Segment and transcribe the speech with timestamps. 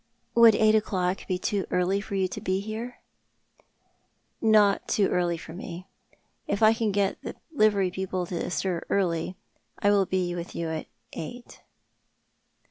[0.33, 2.97] Would eight o'clock be too early for you to be here?""
[4.57, 5.85] Not too early for me.
[6.47, 9.35] If I can get the livery people to be astir early,
[9.77, 11.61] I will be with you at eight.